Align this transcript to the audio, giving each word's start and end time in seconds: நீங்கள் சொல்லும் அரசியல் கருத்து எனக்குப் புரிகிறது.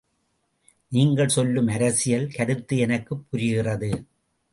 நீங்கள் 0.91 1.27
சொல்லும் 1.27 1.67
அரசியல் 1.67 2.31
கருத்து 2.31 2.77
எனக்குப் 2.77 3.25
புரிகிறது. 3.29 3.91